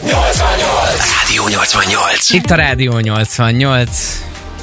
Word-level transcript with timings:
Rádió 0.00 1.42
88. 1.44 2.30
Itt 2.30 2.50
a 2.50 2.54
Rádió 2.54 2.92
88. 2.92 3.90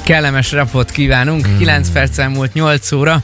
Kellemes 0.04 0.52
rapot 0.52 0.90
kívánunk. 0.90 1.46
9 1.58 1.90
perc 1.90 2.16
múlt 2.28 2.50
8 2.54 2.92
óra. 2.92 3.22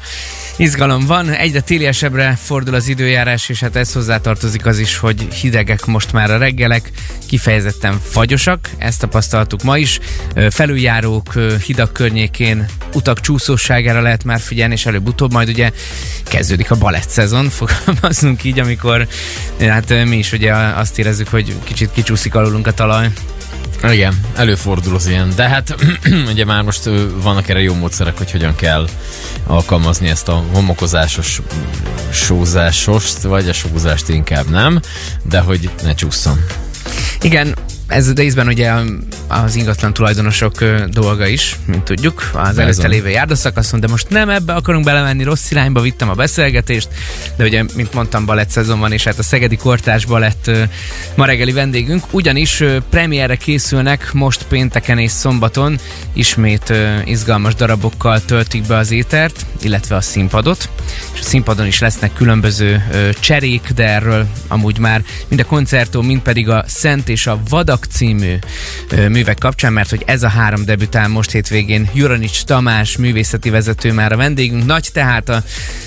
Izgalom 0.59 1.07
van, 1.07 1.31
egyre 1.31 1.61
téliesebbre 1.61 2.39
fordul 2.43 2.75
az 2.75 2.89
időjárás, 2.89 3.49
és 3.49 3.61
hát 3.61 3.77
ez 3.77 3.93
hozzátartozik 3.93 4.67
az 4.67 4.79
is, 4.79 4.97
hogy 4.97 5.35
hidegek 5.35 5.85
most 5.85 6.13
már 6.13 6.31
a 6.31 6.39
reggelek, 6.39 6.91
kifejezetten 7.27 8.01
fagyosak, 8.03 8.71
ezt 8.79 9.01
tapasztaltuk 9.01 9.63
ma 9.63 9.79
is. 9.79 9.99
Felüljárók 10.51 11.35
hidak 11.67 11.93
környékén 11.93 12.67
utak 12.95 13.21
csúszóságára 13.21 14.01
lehet 14.01 14.25
már 14.25 14.41
figyelni, 14.41 14.75
és 14.75 14.87
előbb-utóbb 14.87 15.33
majd 15.33 15.49
ugye 15.49 15.71
kezdődik 16.25 16.71
a 16.71 16.77
balett 16.77 17.09
szezon, 17.09 17.51
fogalmazunk 17.59 18.45
így, 18.45 18.59
amikor 18.59 19.07
hát 19.61 20.05
mi 20.05 20.17
is 20.17 20.33
ugye 20.33 20.53
azt 20.55 20.99
érezzük, 20.99 21.29
hogy 21.29 21.55
kicsit 21.65 21.91
kicsúszik 21.93 22.35
alulunk 22.35 22.67
a 22.67 22.73
talaj. 22.73 23.09
Igen, 23.83 24.21
előfordul 24.35 24.95
az 24.95 25.07
ilyen, 25.07 25.33
de 25.37 25.49
hát 25.49 25.75
ugye 26.33 26.45
már 26.45 26.63
most 26.63 26.91
vannak 27.23 27.49
erre 27.49 27.61
jó 27.61 27.75
módszerek, 27.75 28.19
hogy 28.19 28.31
hogyan 28.31 28.55
kell 28.55 28.89
alkalmazni 29.47 30.09
ezt 30.09 30.29
a 30.29 30.43
homokozásos 30.53 31.41
sózásost, 32.11 33.23
vagy 33.23 33.49
a 33.49 33.53
sózást 33.53 34.09
inkább 34.09 34.51
nem, 34.51 34.81
de 35.23 35.41
hogy 35.41 35.71
ne 35.83 35.95
csúszson. 35.95 36.45
Igen, 37.21 37.55
ez 37.89 38.13
részben 38.13 38.47
ugye 38.47 38.73
az 39.29 39.57
ingatlan 39.57 39.93
tulajdonosok 39.93 40.65
dolga 40.89 41.27
is, 41.27 41.57
mint 41.65 41.83
tudjuk, 41.83 42.31
az 42.35 42.59
előtte 42.59 42.89
lévő 42.89 43.09
járdaszakaszon, 43.09 43.81
de 43.81 43.87
most 43.89 44.09
nem 44.09 44.29
ebbe 44.29 44.53
akarunk 44.53 44.85
belemenni, 44.85 45.23
rossz 45.23 45.51
irányba 45.51 45.81
vittem 45.81 46.09
a 46.09 46.15
beszélgetést, 46.15 46.89
de 47.37 47.45
ugye, 47.45 47.65
mint 47.75 47.93
mondtam, 47.93 48.25
balett 48.25 48.51
szezon 48.51 48.81
van, 48.81 48.93
és 48.93 49.05
hát 49.05 49.19
a 49.19 49.23
Szegedi 49.23 49.57
Kortás 49.57 50.05
balett 50.05 50.51
ma 51.15 51.25
reggeli 51.25 51.53
vendégünk, 51.53 52.05
ugyanis 52.11 52.63
premierre 52.91 53.37
készülnek 53.37 54.13
most 54.13 54.45
pénteken 54.49 54.99
és 54.99 55.11
szombaton, 55.11 55.79
ismét 56.13 56.73
izgalmas 57.05 57.55
darabokkal 57.55 58.25
töltik 58.25 58.67
be 58.67 58.77
az 58.77 58.91
étert, 58.91 59.47
illetve 59.63 59.97
a 59.97 60.01
színpadot, 60.01 60.69
és 61.15 61.21
a 61.21 61.25
színpadon 61.25 61.67
is 61.67 61.81
lesznek 61.81 62.13
különböző 62.13 62.85
cserék, 63.21 63.71
de 63.75 63.89
erről 63.89 64.27
amúgy 64.49 64.79
már 64.79 65.03
mind 65.29 65.41
a 65.41 65.45
koncertó, 65.45 66.03
mind 66.03 66.21
pedig 66.21 66.49
a 66.49 66.65
Szent 66.67 67.09
és 67.09 67.27
a 67.27 67.41
Vadak 67.77 67.93
című 67.93 68.35
művek 69.09 69.39
kapcsán, 69.39 69.73
mert 69.73 69.91
hogy 69.91 70.03
ez 70.07 70.23
a 70.23 70.29
három 70.29 70.65
debütál 70.65 71.09
most 71.09 71.31
hétvégén 71.31 71.89
Juranics 71.95 72.45
Tamás, 72.45 72.97
művészeti 72.97 73.51
vezető 73.51 73.93
már 73.93 74.13
a 74.13 74.17
vendégünk. 74.17 74.67
Nagy 74.67 74.89
tehát 74.93 75.29
a 75.29 75.43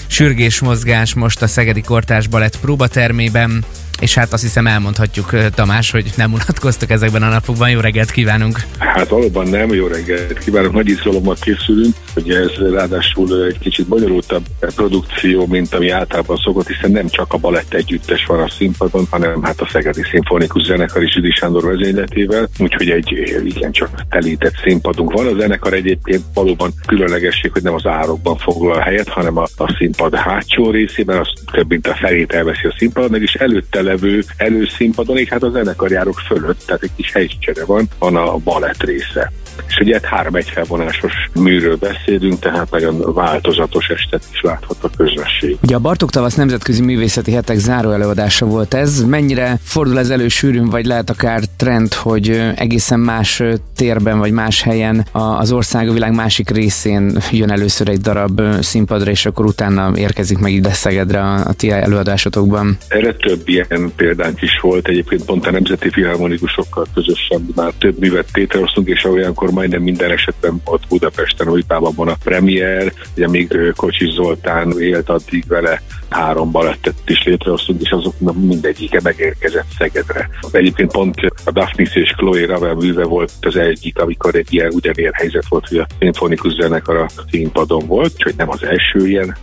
sürgés 0.08 0.60
mozgás 0.60 1.14
most 1.14 1.42
a 1.42 1.48
Szegedi 1.48 1.82
Kortás 1.82 2.28
Balett 2.28 2.60
próbatermében, 2.60 3.64
és 4.00 4.14
hát 4.14 4.34
azt 4.34 4.42
hiszem 4.42 4.68
elmondhatjuk, 4.68 5.36
Tamás, 5.54 5.92
hogy 5.92 6.12
nem 6.16 6.34
unatkoztok 6.34 6.90
ezekben 6.90 7.24
a 7.24 7.30
napokban. 7.30 7.70
Jó 7.70 7.80
reggelt 7.80 8.12
kívánunk! 8.12 8.60
Hát 8.78 9.08
valóban 9.08 9.48
nem, 9.48 9.74
jó 9.74 9.88
reggelt 9.88 10.40
kívánok, 10.40 10.74
nagy 10.74 10.90
izgalommal 10.90 11.38
készülünk, 11.42 11.96
hogy 12.22 12.32
ez 12.32 12.72
ráadásul 12.72 13.46
egy 13.46 13.60
kicsit 13.60 13.88
bonyolultabb 13.88 14.44
produkció, 14.60 15.46
mint 15.46 15.74
ami 15.74 15.90
általában 15.90 16.38
szokott, 16.38 16.68
hiszen 16.68 16.92
nem 16.92 17.08
csak 17.08 17.34
a 17.34 17.38
balett 17.38 17.74
együttes 17.74 18.26
van 18.26 18.40
a 18.40 18.50
színpadon, 18.50 19.08
hanem 19.10 19.44
hát 19.44 19.62
a 19.62 19.68
Szegedi 19.72 20.02
Szimfonikus 20.12 20.64
Zenekar 20.64 21.04
is 21.04 21.16
Üdi 21.16 21.32
Sándor 21.32 21.64
vezényletével, 21.64 22.48
úgyhogy 22.60 22.90
egy 22.90 23.12
igen 23.44 23.72
csak 23.72 23.90
telített 24.10 24.56
színpadunk 24.64 25.12
van. 25.12 25.28
A 25.28 25.40
zenekar 25.40 25.74
egyébként 25.74 26.24
valóban 26.34 26.72
különlegesség, 26.86 27.52
hogy 27.52 27.64
nem 27.64 27.74
az 27.74 27.86
árokban 27.86 28.38
foglal 28.38 28.80
helyet, 28.80 29.10
hanem 29.10 29.38
a, 29.38 29.46
a 29.58 29.76
színpad 29.78 30.16
hátsó 30.16 30.72
részében, 30.72 31.20
az 31.20 31.28
több 31.52 31.70
mint 31.70 31.88
a 31.88 31.96
felét 31.96 32.32
elveszi 32.32 32.68
a 32.68 32.76
színpadon, 32.78 33.22
és 33.22 33.34
előtte 33.34 33.82
levő 33.82 34.24
előszínpadon, 34.38 35.18
és 35.18 35.30
hát 35.30 35.44
a 35.44 35.50
zenekarjárok 35.50 36.20
fölött, 36.20 36.62
tehát 36.66 36.84
egy 36.84 36.96
kis 36.96 37.12
helycsere 37.12 37.66
van, 37.66 37.88
van 38.00 38.16
a 38.16 38.38
balett 38.38 38.84
része. 38.84 39.32
És 39.70 39.78
ugye 39.78 39.94
hát 39.94 40.06
három 40.06 40.36
egyfelvonásos 40.36 41.14
műről 41.34 41.76
beszélünk, 41.76 42.40
tehát 42.40 42.72
nagyon 42.72 43.14
változatos 43.14 43.88
estet 43.88 44.24
is 44.34 44.42
láthat 44.42 44.78
a 44.82 44.90
közönség. 44.98 45.58
Ugye 45.64 45.76
a 45.76 45.80
Bartók 45.80 46.10
Tavasz 46.10 46.36
Nemzetközi 46.36 46.82
Művészeti 46.82 47.32
Hetek 47.32 47.58
záró 47.58 47.92
előadása 47.92 48.46
volt 48.46 48.74
ez. 48.74 49.04
Mennyire 49.04 49.60
fordul 49.64 50.00
ez 50.00 50.10
elő 50.10 50.28
sűrűn, 50.28 50.70
vagy 50.70 50.86
lehet 50.86 51.10
akár 51.10 51.42
trend, 51.58 51.94
hogy 51.94 52.42
egészen 52.56 53.00
más 53.00 53.44
térben, 53.76 54.20
vagy 54.20 54.32
más 54.32 54.62
helyen 54.62 55.06
az 55.12 55.52
ország 55.52 55.90
a 55.90 55.94
világ 55.94 56.14
másik 56.16 56.50
részén 56.50 57.18
jön 57.32 57.52
először 57.52 57.90
egy 57.90 58.02
darab 58.02 58.42
színpadra, 58.62 59.12
és 59.12 59.26
akkor 59.26 59.46
utána 59.46 59.92
érkezik 59.96 60.38
meg 60.38 60.52
ide 60.52 60.72
Szegedre 60.72 61.20
a, 61.20 61.46
a 61.46 61.54
ti 61.54 61.72
előadásotokban. 61.72 62.78
Erre 62.88 63.14
több 63.14 63.42
ilyen 63.46 63.92
példánk 63.96 64.42
is 64.42 64.60
volt, 64.62 64.88
egyébként 64.88 65.26
pont 65.26 65.48
a 65.48 65.52
Nemzeti 65.52 65.90
Filharmonikusokkal 65.90 66.86
közösen 66.94 67.48
már 67.56 67.72
több 67.78 68.00
művet 68.00 68.28
tételhoztunk, 68.34 68.88
és 68.88 69.04
olyankor 69.04 69.52
majdnem 69.60 69.82
minden 69.82 70.12
esetben 70.12 70.62
ott 70.64 70.88
Budapesten, 70.88 71.50
Újpában 71.50 71.94
van 71.96 72.08
a 72.08 72.18
premier, 72.24 72.94
ugye 73.16 73.28
még 73.28 73.74
Kocsis 73.76 74.14
Zoltán 74.14 74.80
élt 74.80 75.10
addig 75.10 75.48
vele, 75.48 75.82
három 76.10 76.52
balettet 76.52 76.96
is 77.06 77.24
létrehoztunk, 77.24 77.82
és 77.82 77.90
azoknak 77.90 78.36
mindegyike 78.36 79.00
megérkezett 79.04 79.68
Szegedre. 79.78 80.30
Egyébként 80.52 80.92
pont 80.92 81.16
a 81.46 81.52
Daphnis 81.52 81.96
és 81.96 82.10
Chloe 82.18 82.46
Ravel 82.46 82.74
műve 82.74 83.04
volt 83.04 83.32
az 83.42 83.56
egyik, 83.56 84.00
amikor 84.00 84.36
egy 84.36 84.54
ilyen 84.54 84.72
ugyanilyen 84.74 85.14
helyzet 85.14 85.48
volt, 85.50 85.68
hogy 85.68 85.78
a 85.78 85.88
szimfonikus 86.00 86.54
zenekar 86.54 86.96
a 86.96 87.08
színpadon 87.32 87.88
volt, 87.88 88.12
úgyhogy 88.14 88.34
nem 88.38 88.50
az 88.50 88.64
első 88.64 89.08
ilyen 89.08 89.36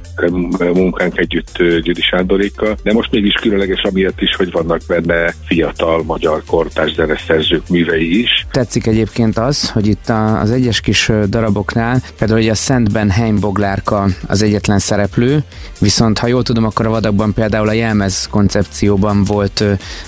munkánk 0.58 1.18
együtt 1.18 1.56
Gyuri 1.58 2.02
Sándorékkal, 2.02 2.76
de 2.82 2.92
most 2.92 3.10
mégis 3.10 3.34
különleges 3.34 3.82
amiatt 3.82 4.20
is, 4.20 4.34
hogy 4.36 4.50
vannak 4.50 4.80
benne 4.86 5.34
fiatal 5.46 6.02
magyar 6.02 6.42
kortárs 6.46 6.94
zeneszerzők 6.94 7.68
művei 7.68 8.20
is, 8.20 8.46
Tetszik 8.50 8.86
egyébként 8.86 9.38
az, 9.38 9.70
hogy 9.70 9.86
itt 9.86 10.08
az 10.40 10.50
egyes 10.50 10.80
kis 10.80 11.10
daraboknál, 11.28 12.02
például 12.18 12.40
hogy 12.40 12.48
a 12.48 12.54
Szentben 12.54 13.10
Heimboglárka 13.10 14.06
az 14.26 14.42
egyetlen 14.42 14.78
szereplő, 14.78 15.44
viszont 15.78 16.18
ha 16.18 16.26
jól 16.26 16.42
tudom, 16.42 16.64
akkor 16.64 16.86
a 16.86 16.90
vadakban 16.90 17.32
például 17.32 17.68
a 17.68 17.72
jelmez 17.72 18.28
koncepcióban 18.30 19.24
volt 19.24 19.64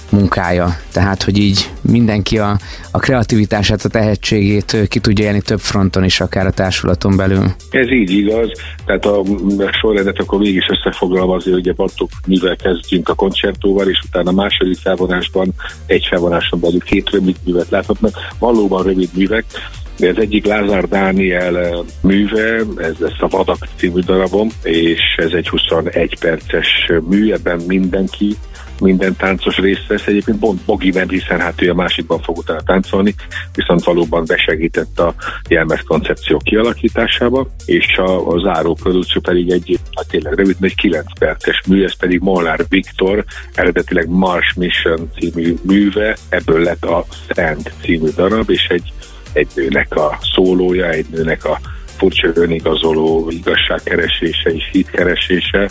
munkája. 0.08 0.76
Tehát, 0.98 1.22
hogy 1.22 1.38
így 1.38 1.70
mindenki 1.80 2.38
a, 2.38 2.58
a 2.90 2.98
kreativitását, 2.98 3.84
a 3.84 3.88
tehetségét 3.88 4.76
ki 4.88 4.98
tudja 4.98 5.24
élni 5.24 5.40
több 5.40 5.60
fronton 5.60 6.04
is, 6.04 6.20
akár 6.20 6.46
a 6.46 6.50
társulaton 6.50 7.16
belül. 7.16 7.44
Ez 7.70 7.90
így 7.90 8.10
igaz, 8.10 8.50
tehát 8.84 9.04
a 9.04 9.20
a 9.58 9.72
sorrendet 9.80 10.18
akkor 10.18 10.38
mégis 10.38 10.66
összefoglalva 10.68 11.34
azért, 11.34 11.56
ugye 11.56 11.72
Bartók 11.72 12.10
mivel 12.26 12.56
kezdjünk 12.56 13.08
a 13.08 13.14
koncertóval, 13.14 13.88
és 13.88 14.00
utána 14.06 14.30
a 14.30 14.34
második 14.34 14.76
felvonásban, 14.76 15.54
egy 15.86 16.06
felvonáson 16.08 16.60
belül 16.60 16.80
két 16.80 17.10
rövid 17.10 17.36
művet 17.44 17.70
láthatnak, 17.70 18.14
valóban 18.38 18.82
rövid 18.82 19.08
művek, 19.14 19.44
de 19.98 20.08
az 20.08 20.18
egyik 20.18 20.46
Lázár 20.46 20.88
Dániel 20.88 21.84
műve, 22.00 22.62
ez 22.76 22.94
lesz 22.98 23.20
a 23.20 23.28
Vadak 23.28 23.68
című 23.76 24.00
darabom, 24.00 24.48
és 24.62 25.00
ez 25.16 25.30
egy 25.32 25.48
21 25.48 26.18
perces 26.20 26.90
mű, 27.08 27.32
ebben 27.32 27.60
mindenki 27.66 28.36
minden 28.80 29.16
táncos 29.16 29.56
részt 29.56 29.86
vesz. 29.86 30.06
Egyébként 30.06 30.38
pont 30.38 30.60
Bogi 30.64 30.90
nem, 30.90 31.08
hiszen 31.08 31.40
hát 31.40 31.62
ő 31.62 31.70
a 31.70 31.74
másikban 31.74 32.22
fog 32.22 32.36
utána 32.38 32.60
táncolni, 32.60 33.14
viszont 33.54 33.84
valóban 33.84 34.24
besegített 34.26 34.98
a 34.98 35.14
jelmez 35.48 35.80
koncepció 35.86 36.38
kialakításába, 36.38 37.48
és 37.66 37.96
a, 37.96 38.32
a 38.32 38.40
záró 38.40 38.74
produkció 38.74 39.20
pedig 39.20 39.50
egy, 39.50 39.78
hát 39.94 40.08
tényleg 40.08 40.34
rövid, 40.34 40.56
egy 40.60 40.74
9 40.74 41.18
perces 41.18 41.62
mű, 41.66 41.84
ez 41.84 41.96
pedig 41.96 42.20
Molnár 42.20 42.64
Viktor, 42.68 43.24
eredetileg 43.54 44.08
Mars 44.08 44.54
Mission 44.54 45.10
című 45.18 45.54
műve, 45.62 46.16
ebből 46.28 46.62
lett 46.62 46.84
a 46.84 47.04
Szent 47.28 47.72
című 47.80 48.08
darab, 48.16 48.50
és 48.50 48.66
egy, 48.68 48.92
egy 49.32 49.48
nőnek 49.54 49.96
a 49.96 50.18
szólója, 50.34 50.88
egy 50.88 51.06
nőnek 51.10 51.44
a 51.44 51.60
furcsa 51.98 52.28
önigazoló 52.34 53.30
igazságkeresése 53.30 54.50
és 54.50 54.68
hitkeresése, 54.72 55.68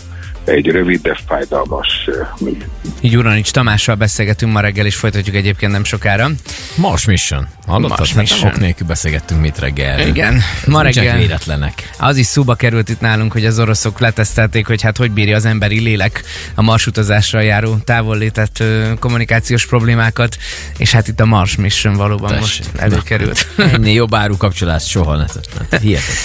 egy 0.48 0.66
rövid, 0.66 1.00
de 1.00 1.18
fájdalmas 1.26 2.08
mű. 2.40 2.56
Így 3.00 3.16
Uranics 3.16 3.50
Tamással 3.50 3.94
beszélgetünk 3.94 4.52
ma 4.52 4.60
reggel, 4.60 4.86
és 4.86 4.94
folytatjuk 4.94 5.36
egyébként 5.36 5.72
nem 5.72 5.84
sokára. 5.84 6.28
Mars 6.76 7.06
Mission. 7.06 7.46
Hallottad? 7.66 7.98
Mars 7.98 8.14
Mars 8.14 8.30
Mission. 8.30 8.50
Ok 8.52 8.58
nélkül 8.58 8.86
beszélgettünk 8.86 9.40
mit 9.40 9.58
reggel. 9.58 10.06
Igen, 10.06 10.40
ma 10.66 10.82
reggel. 10.82 11.16
véletlenek. 11.16 11.90
Az 11.98 12.16
is 12.16 12.26
szóba 12.26 12.54
került 12.54 12.88
itt 12.88 13.00
nálunk, 13.00 13.32
hogy 13.32 13.46
az 13.46 13.58
oroszok 13.58 13.98
letesztelték, 13.98 14.66
hogy 14.66 14.82
hát 14.82 14.96
hogy 14.96 15.10
bírja 15.10 15.36
az 15.36 15.44
emberi 15.44 15.80
lélek 15.80 16.22
a 16.54 16.62
marsutazásra 16.62 17.40
járó 17.40 17.76
távollétett 17.84 18.64
kommunikációs 18.98 19.66
problémákat, 19.66 20.36
és 20.78 20.92
hát 20.92 21.08
itt 21.08 21.20
a 21.20 21.26
Mars 21.26 21.56
Mission 21.56 21.94
valóban 21.94 22.30
Tessék. 22.30 22.40
most 22.40 22.82
előkerült. 22.82 23.46
Ennél 23.72 23.94
jobb 23.94 24.14
áru 24.14 24.36
kapcsolás 24.36 24.88
soha 24.88 25.16
ne 25.16 25.24
tettem. 25.24 25.80
Hihetetlen. 25.80 26.16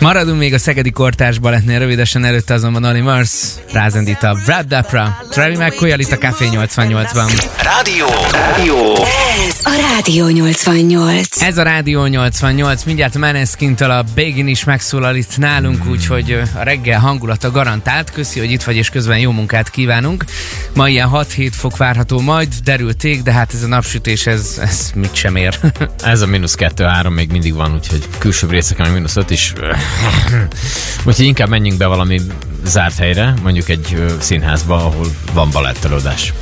Maradunk 0.00 0.38
még 0.38 0.54
a 0.54 0.58
Szegedi 0.58 0.90
Kortárs 0.90 1.38
Balettnél 1.38 1.78
rövidesen 1.78 2.24
előtte 2.24 2.54
azonban 2.54 2.84
Ali 2.84 3.00
Mars 3.00 3.30
rázendít 3.72 4.22
a 4.22 4.36
Brad 4.44 4.66
Dapra. 4.66 5.16
Travi 5.30 5.56
McCoy 5.56 5.94
itt 5.96 6.12
a 6.12 6.18
Café 6.18 6.48
88-ban. 6.52 7.44
Rádió! 7.62 8.06
Rádió! 8.32 8.94
Ez 9.48 9.60
a 9.62 9.70
Rádió 9.92 10.28
88. 10.28 11.42
Ez 11.42 11.58
a 11.58 11.62
Rádió 11.62 12.06
88, 12.06 12.84
mindjárt 12.84 13.14
a 13.14 13.18
Meneszkintől 13.18 13.90
a 13.90 14.04
Bégin 14.14 14.46
is 14.46 14.64
megszólal 14.64 15.16
itt 15.16 15.36
nálunk, 15.36 15.86
úgyhogy 15.86 16.40
a 16.54 16.62
reggel 16.62 17.00
hangulata 17.00 17.50
garantált. 17.50 18.10
Köszi, 18.10 18.38
hogy 18.38 18.50
itt 18.50 18.62
vagy, 18.62 18.76
és 18.76 18.90
közben 18.90 19.18
jó 19.18 19.30
munkát 19.30 19.70
kívánunk. 19.70 20.24
Ma 20.74 20.88
ilyen 20.88 21.08
6-7 21.12 21.48
fok 21.52 21.76
várható 21.76 22.20
majd, 22.20 22.54
derülték, 22.64 23.22
de 23.22 23.32
hát 23.32 23.54
ez 23.54 23.62
a 23.62 23.66
napsütés, 23.66 24.26
ez, 24.26 24.58
ez 24.62 24.90
mit 24.94 25.14
sem 25.14 25.36
ér. 25.36 25.58
ez 26.04 26.20
a 26.20 26.26
mínusz 26.26 26.54
2-3 26.58 27.14
még 27.14 27.30
mindig 27.30 27.54
van, 27.54 27.74
úgyhogy 27.74 28.08
külsőbb 28.18 28.50
részeken 28.50 28.86
a 28.86 28.92
mínusz 28.92 29.16
5 29.16 29.30
is. 29.30 29.52
úgyhogy 31.06 31.26
inkább 31.26 31.48
menjünk 31.48 31.78
be 31.78 31.86
valami 31.86 32.20
zárt 32.64 32.98
helyre, 32.98 33.34
mondjuk 33.42 33.68
egy 33.68 34.04
színházba, 34.20 34.74
ahol 34.74 35.06
van 35.32 35.50
balettelődés. 35.50 36.32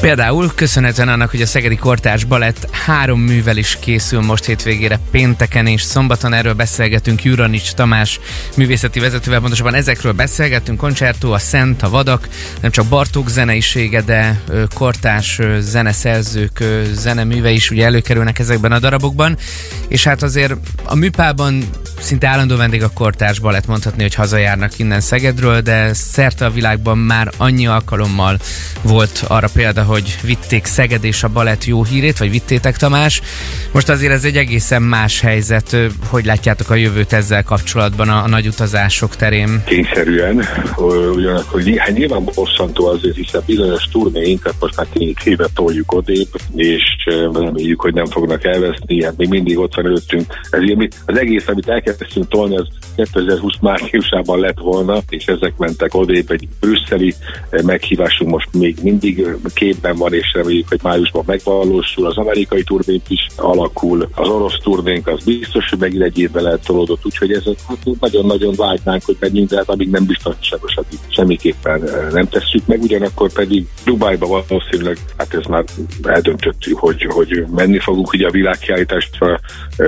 Például 0.00 0.52
köszönhetően 0.54 1.08
annak, 1.08 1.30
hogy 1.30 1.42
a 1.42 1.46
Szegedi 1.46 1.76
Kortárs 1.76 2.24
Balett 2.24 2.68
három 2.70 3.20
művel 3.20 3.56
is 3.56 3.76
készül 3.80 4.20
most 4.20 4.44
hétvégére 4.44 4.98
pénteken 5.10 5.66
és 5.66 5.82
szombaton. 5.82 6.32
Erről 6.32 6.52
beszélgetünk 6.52 7.24
Juranics 7.24 7.72
Tamás 7.72 8.20
művészeti 8.56 9.00
vezetővel, 9.00 9.40
pontosabban 9.40 9.74
ezekről 9.74 10.12
beszélgetünk. 10.12 10.78
Koncertó, 10.78 11.32
a 11.32 11.38
Szent, 11.38 11.82
a 11.82 11.90
Vadak, 11.90 12.28
nem 12.60 12.70
csak 12.70 12.86
Bartók 12.86 13.28
zeneisége, 13.28 14.02
de 14.02 14.40
kortárs 14.74 15.40
zeneszerzők 15.58 16.64
zeneműve 16.92 17.50
is 17.50 17.70
ugye 17.70 17.84
előkerülnek 17.84 18.38
ezekben 18.38 18.72
a 18.72 18.78
darabokban. 18.78 19.36
És 19.88 20.04
hát 20.04 20.22
azért 20.22 20.54
a 20.84 20.94
műpában 20.94 21.64
szinte 22.00 22.28
állandó 22.28 22.56
vendég 22.56 22.82
a 22.82 22.90
kortárs 22.94 23.38
balett 23.38 23.66
mondhatni, 23.66 24.02
hogy 24.02 24.14
hazajárnak 24.14 24.78
innen 24.78 25.00
Szegedről, 25.00 25.47
de 25.64 25.92
szerte 25.92 26.44
a 26.44 26.50
világban 26.50 26.98
már 26.98 27.30
annyi 27.36 27.66
alkalommal 27.66 28.38
volt 28.82 29.24
arra 29.28 29.48
példa, 29.54 29.82
hogy 29.82 30.18
vitték 30.22 30.64
Szeged 30.64 31.04
és 31.04 31.22
a 31.22 31.28
balett 31.28 31.64
jó 31.64 31.84
hírét, 31.84 32.18
vagy 32.18 32.30
vittétek 32.30 32.76
Tamás. 32.76 33.20
Most 33.72 33.88
azért 33.88 34.12
ez 34.12 34.24
egy 34.24 34.36
egészen 34.36 34.82
más 34.82 35.20
helyzet. 35.20 35.76
Hogy 36.10 36.24
látjátok 36.24 36.70
a 36.70 36.74
jövőt 36.74 37.12
ezzel 37.12 37.42
kapcsolatban 37.42 38.08
a, 38.08 38.22
a 38.22 38.28
nagy 38.28 38.46
utazások 38.46 39.16
terén? 39.16 39.62
Kényszerűen, 39.66 40.44
ugyanakkor 41.14 41.62
hát 41.76 41.96
nyilván 41.96 42.24
bosszantó 42.34 42.86
azért, 42.86 43.16
hiszen 43.16 43.42
bizonyos 43.46 43.84
turnéinkat 43.92 44.54
most 44.60 44.76
már 44.76 44.86
két 44.92 45.18
éve 45.24 45.46
toljuk 45.54 45.92
odébb, 45.92 46.28
és 46.54 46.82
reméljük, 47.32 47.80
hogy 47.80 47.94
nem 47.94 48.06
fognak 48.06 48.44
elveszni, 48.44 49.04
hát 49.04 49.16
még 49.16 49.28
mindig 49.28 49.58
ott 49.58 49.74
van 49.74 49.86
előttünk. 49.86 50.26
Ez 50.50 50.62
ilyen, 50.62 50.88
az 51.06 51.18
egész, 51.18 51.48
amit 51.48 51.68
elkezdtünk 51.68 52.28
tolni, 52.28 52.56
az 52.56 52.66
2020 52.96 53.54
márciusában 53.60 54.40
lett 54.40 54.58
volna, 54.58 54.98
és 55.08 55.26
ezek 55.40 55.56
mentek 55.56 55.94
odébb. 55.94 56.30
Egy 56.30 56.48
brüsszeli 56.60 57.14
meghívásunk 57.50 58.30
most 58.30 58.48
még 58.52 58.76
mindig 58.82 59.26
képben 59.54 59.96
van, 59.96 60.14
és 60.14 60.32
reméljük, 60.34 60.68
hogy 60.68 60.80
májusban 60.82 61.22
megvalósul. 61.26 62.06
Az 62.06 62.16
amerikai 62.16 62.62
turnénk 62.62 63.02
is 63.08 63.26
alakul, 63.36 64.08
az 64.14 64.28
orosz 64.28 64.58
turnénk 64.62 65.06
az 65.06 65.24
biztos, 65.24 65.68
hogy 65.68 65.78
megint 65.78 66.02
egy 66.02 66.18
évvel 66.18 66.48
eltolódott, 66.48 67.06
úgyhogy 67.06 67.32
ez 67.32 67.42
hát 67.68 67.78
nagyon-nagyon 68.00 68.54
vágynánk, 68.56 69.04
hogy 69.04 69.16
menjünk, 69.20 69.48
de 69.48 69.56
hát 69.56 69.68
amíg 69.68 69.90
nem 69.90 70.04
biztonságos, 70.06 70.76
addig 70.76 70.98
semmiképpen 71.08 71.82
nem 72.12 72.28
tesszük 72.28 72.66
meg, 72.66 72.82
ugyanakkor 72.82 73.32
pedig 73.32 73.66
Dubájba 73.84 74.42
valószínűleg, 74.48 74.98
hát 75.16 75.34
ez 75.34 75.44
már 75.44 75.64
eldöntöttük, 76.02 76.78
hogy, 76.78 77.06
hogy 77.08 77.44
menni 77.54 77.78
fogunk, 77.78 78.12
ugye 78.12 78.26
a 78.26 78.30
világkiállításra 78.30 79.40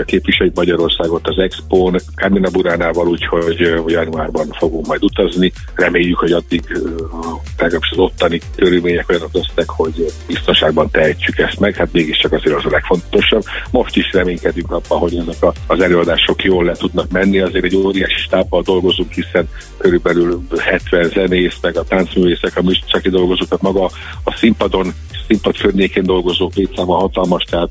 képviseljük 0.04 0.56
Magyarországot 0.56 1.28
az 1.28 1.38
Expo-n, 1.38 1.96
Carmina 2.16 2.50
Buránával, 2.50 3.08
úgyhogy 3.08 3.58
januárban 3.86 4.46
fogunk 4.50 4.86
majd 4.86 5.04
utazni. 5.04 5.39
Reméljük, 5.74 6.18
hogy 6.18 6.32
addig 6.32 6.62
legalábbis 7.56 7.90
az 7.90 7.98
ottani 7.98 8.40
körülmények 8.56 9.08
olyanok 9.08 9.32
lesznek, 9.32 9.70
hogy 9.70 10.12
biztonságban 10.26 10.90
tehetjük 10.90 11.38
ezt 11.38 11.60
meg, 11.60 11.74
hát 11.74 11.92
mégiscsak 11.92 12.32
azért 12.32 12.56
az 12.56 12.64
a 12.64 12.70
legfontosabb. 12.70 13.44
Most 13.70 13.96
is 13.96 14.12
reménykedünk 14.12 14.70
abban, 14.70 14.98
hogy 14.98 15.16
ezek 15.16 15.52
az 15.66 15.80
előadások 15.80 16.44
jól 16.44 16.64
le 16.64 16.72
tudnak 16.72 17.10
menni, 17.10 17.40
azért 17.40 17.64
egy 17.64 17.76
óriási 17.76 18.18
stábbal 18.18 18.62
dolgozunk, 18.62 19.12
hiszen 19.12 19.48
körülbelül 19.78 20.42
70 20.58 21.08
zenész, 21.08 21.56
meg 21.60 21.76
a 21.76 21.84
táncművészek, 21.84 22.56
a 22.56 22.62
műszaki 22.62 23.08
dolgozók, 23.08 23.48
tehát 23.48 23.62
maga 23.62 23.90
a 24.24 24.36
színpadon 24.36 24.94
színpad 25.30 25.58
környékén 25.58 26.02
dolgozók 26.02 26.54
létszáma 26.54 26.94
hatalmas, 26.94 27.44
tehát 27.44 27.70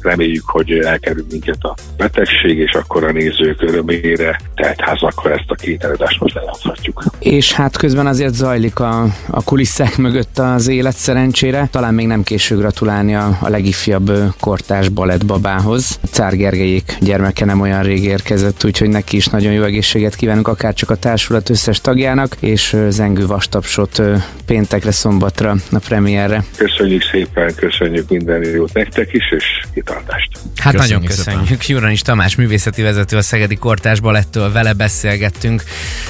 reméljük, 0.00 0.44
hogy 0.46 0.70
elkerül 0.72 1.26
minket 1.30 1.62
a 1.62 1.74
betegség, 1.96 2.58
és 2.58 2.72
akkor 2.72 3.04
a 3.04 3.12
nézők 3.12 3.62
örömére 3.62 4.40
tehát 4.54 4.80
házakkal 4.80 5.32
ezt 5.32 5.44
a 5.50 5.54
két 5.54 5.84
előadást 5.84 6.20
most 6.20 6.34
lejátszhatjuk. 6.34 7.04
És 7.18 7.52
hát 7.52 7.76
közben 7.76 8.06
azért 8.06 8.34
zajlik 8.34 8.78
a, 8.78 9.02
a 9.30 9.42
kulisszák 9.44 9.96
mögött 9.96 10.38
az 10.38 10.68
élet 10.68 10.96
szerencsére. 10.96 11.68
Talán 11.70 11.94
még 11.94 12.06
nem 12.06 12.22
késő 12.22 12.56
gratulálni 12.56 13.14
a, 13.14 13.38
a 13.40 13.48
legifjabb 13.48 14.12
kortás 14.40 14.88
balettbabához. 14.88 16.00
Cár 16.10 16.36
Gergelyék 16.36 16.96
gyermeke 17.00 17.44
nem 17.44 17.60
olyan 17.60 17.82
rég 17.82 18.04
érkezett, 18.04 18.64
úgyhogy 18.64 18.88
neki 18.88 19.16
is 19.16 19.26
nagyon 19.26 19.52
jó 19.52 19.62
egészséget 19.62 20.14
kívánunk, 20.14 20.48
akár 20.48 20.74
csak 20.74 20.90
a 20.90 20.96
társulat 20.96 21.50
összes 21.50 21.80
tagjának, 21.80 22.36
és 22.40 22.76
zengő 22.88 23.26
vastapsot 23.26 24.02
péntekre, 24.46 24.90
szombatra 24.90 25.54
a 25.72 25.78
premierre. 25.78 26.44
Köszönjük 26.56 26.87
szépen, 27.12 27.54
köszönjük 27.54 28.08
minden 28.08 28.44
jót 28.44 28.72
nektek 28.72 29.12
is, 29.12 29.32
és 29.36 29.44
kitartást. 29.74 30.28
Hát 30.56 30.72
köszönjük 30.72 31.00
nagyon 31.00 31.16
köszönjük. 31.16 31.66
Júran 31.66 31.90
is 31.90 32.02
Tamás 32.02 32.36
művészeti 32.36 32.82
vezető 32.82 33.16
a 33.16 33.22
Szegedi 33.22 33.56
Kortás 33.56 34.00
Balettől 34.00 34.52
vele 34.52 34.72
beszélgettünk 34.72 35.62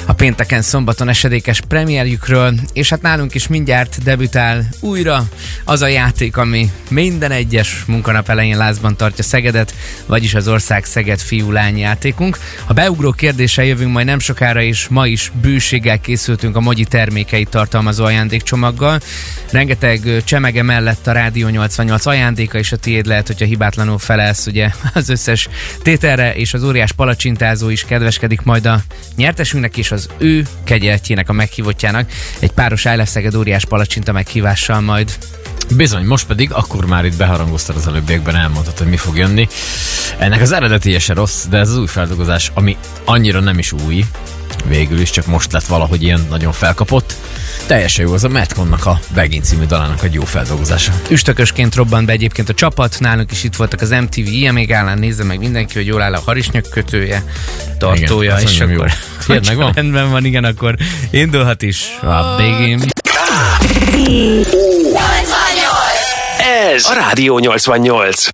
a 0.07 0.13
pénteken 0.13 0.63
szombaton 0.63 1.09
esedékes 1.09 1.61
premierjükről, 1.69 2.55
és 2.73 2.89
hát 2.89 3.03
nálunk 3.03 3.35
is 3.35 3.49
mindjárt 3.49 4.03
debütál 4.03 4.69
újra 4.81 5.23
az 5.65 5.83
a 5.83 5.87
játék, 5.87 6.37
ami 6.37 6.71
minden 6.91 7.31
egyes 7.31 7.85
munkanap 7.87 8.29
elején 8.29 8.57
lázban 8.57 8.97
tartja 8.97 9.25
Szegedet, 9.25 9.75
vagyis 10.07 10.35
az 10.35 10.49
ország 10.49 10.85
Szeged 10.85 11.19
fiú-lány 11.19 11.79
játékunk. 11.79 12.39
A 12.67 12.73
beugró 12.73 13.13
kérdéssel 13.13 13.65
jövünk 13.65 13.93
majd 13.93 14.07
nem 14.07 14.19
sokára, 14.19 14.63
és 14.63 14.89
ma 14.89 15.07
is 15.07 15.33
bőséggel 15.41 16.01
készültünk 16.01 16.57
a 16.57 16.61
mogyi 16.61 16.85
termékeit 16.85 17.49
tartalmazó 17.49 18.05
ajándékcsomaggal. 18.05 19.01
Rengeteg 19.51 20.23
csemege 20.25 20.63
mellett 20.69 21.07
a 21.07 21.13
Rádió 21.13 21.49
88 21.49 22.07
ajándéka, 22.07 22.59
és 22.59 22.73
a 22.73 22.77
tiéd 22.77 23.07
lehet, 23.07 23.27
hogyha 23.27 23.45
hibátlanul 23.45 23.99
felelsz 23.99 24.47
ugye 24.47 24.71
az 24.95 25.09
összes 25.09 25.49
tételre, 25.83 26.35
és 26.35 26.55
az 26.55 26.65
óriás 26.65 26.93
palacsintázó 26.93 27.69
is 27.69 27.85
kedveskedik 27.85 28.43
majd 28.43 28.67
a 28.67 28.81
nyertesünknek 29.17 29.77
és 29.77 29.93
az 29.93 30.09
ő 30.19 30.47
kegyeltjének 30.65 31.29
a 31.29 31.33
meghívottjának. 31.33 32.11
Egy 32.39 32.53
páros 32.53 32.87
Ájleszeged 32.87 33.35
óriás 33.35 33.65
palacsinta 33.65 34.13
meghívással 34.13 34.81
majd. 34.81 35.19
Bizony, 35.77 36.05
most 36.05 36.27
pedig 36.27 36.53
akkor 36.53 36.87
már 36.87 37.05
itt 37.05 37.17
beharangoztad 37.17 37.77
az 37.77 37.87
előbbiekben, 37.87 38.37
elmondtad, 38.37 38.79
hogy 38.79 38.87
mi 38.87 38.97
fog 38.97 39.17
jönni. 39.17 39.49
Ennek 40.19 40.41
az 40.41 40.53
eredeti 40.53 40.99
se 40.99 41.15
rossz, 41.15 41.45
de 41.47 41.59
ez 41.59 41.69
az 41.69 41.79
új 41.79 41.87
feldolgozás, 41.87 42.51
ami 42.55 42.77
annyira 43.05 43.41
nem 43.41 43.59
is 43.59 43.73
új, 43.73 44.05
végül 44.65 45.01
is 45.01 45.11
csak 45.11 45.27
most 45.27 45.53
lett 45.53 45.67
valahogy 45.67 46.03
ilyen 46.03 46.27
nagyon 46.31 46.53
felkapott. 46.53 47.18
Teljesen 47.69 48.07
jó, 48.07 48.13
az 48.13 48.25
a 48.25 48.29
Metconnak 48.29 48.87
a 48.87 49.01
Begin 49.15 49.43
című 49.43 49.65
dalának 49.65 50.05
egy 50.05 50.15
jó 50.15 50.23
feldolgozása. 50.23 50.93
Üstökösként 51.11 51.75
robbant 51.75 52.07
be 52.07 52.13
egyébként 52.13 52.49
a 52.49 52.55
csapat, 52.55 52.97
nálunk 53.01 53.33
is 53.33 53.45
itt 53.45 53.57
voltak 53.57 53.81
az 53.81 53.91
MTV 53.91 54.27
ilyen 54.27 54.55
még 54.55 54.73
állán, 54.73 54.99
nézze 54.99 55.25
meg 55.25 55.39
mindenki, 55.39 55.75
hogy 55.75 55.87
jól 55.87 56.03
áll 56.03 56.15
a 56.15 56.21
harisnyak 56.25 56.71
kötője, 56.71 57.25
tartója, 57.79 58.39
igen, 58.39 58.53
és 58.53 58.61
akkor 58.61 58.91
Tényleg 59.27 59.57
van? 59.57 59.73
rendben 59.73 60.11
van, 60.11 60.25
igen, 60.25 60.45
akkor 60.45 60.75
indulhat 61.11 61.63
is 61.63 61.99
a 62.03 62.37
Begin. 62.37 62.81
Ez 66.75 66.85
a 66.85 66.95
Rádió 66.95 67.39
88. 67.39 68.29